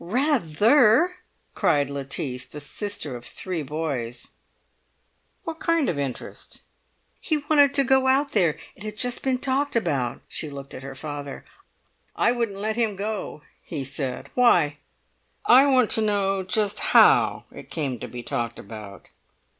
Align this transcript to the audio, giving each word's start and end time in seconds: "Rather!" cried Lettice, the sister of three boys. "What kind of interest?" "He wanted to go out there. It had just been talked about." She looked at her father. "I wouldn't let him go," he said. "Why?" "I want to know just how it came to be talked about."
"Rather!" 0.03 1.17
cried 1.53 1.87
Lettice, 1.87 2.45
the 2.47 2.59
sister 2.59 3.15
of 3.15 3.23
three 3.23 3.61
boys. 3.61 4.31
"What 5.43 5.59
kind 5.59 5.89
of 5.89 5.99
interest?" 5.99 6.63
"He 7.19 7.37
wanted 7.37 7.75
to 7.75 7.83
go 7.83 8.07
out 8.07 8.31
there. 8.31 8.57
It 8.75 8.81
had 8.81 8.97
just 8.97 9.21
been 9.21 9.37
talked 9.37 9.75
about." 9.75 10.21
She 10.27 10.49
looked 10.49 10.73
at 10.73 10.81
her 10.81 10.95
father. 10.95 11.45
"I 12.15 12.31
wouldn't 12.31 12.57
let 12.57 12.77
him 12.77 12.95
go," 12.95 13.43
he 13.61 13.83
said. 13.83 14.31
"Why?" 14.33 14.77
"I 15.45 15.67
want 15.67 15.91
to 15.91 16.01
know 16.01 16.41
just 16.41 16.79
how 16.97 17.45
it 17.51 17.69
came 17.69 17.99
to 17.99 18.07
be 18.07 18.23
talked 18.23 18.57
about." 18.57 19.07